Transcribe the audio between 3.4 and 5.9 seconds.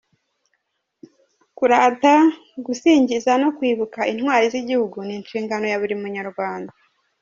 no kwibuka intwari z’igihugu ni inshingano ya